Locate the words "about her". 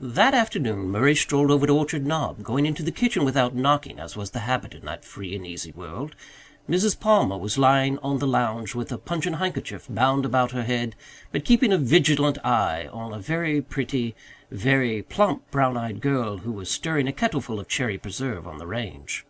10.24-10.62